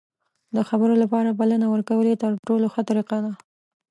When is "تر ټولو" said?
2.23-2.65